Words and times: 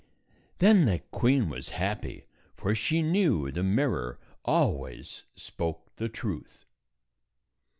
Then 0.57 0.85
the 0.85 0.97
queen 1.11 1.47
was 1.47 1.69
happy, 1.77 2.25
for 2.55 2.73
she 2.73 3.03
knew 3.03 3.51
the 3.51 3.61
mirror 3.61 4.17
always 4.43 5.25
spoke 5.35 5.95
the 5.97 6.09
truth. 6.09 6.65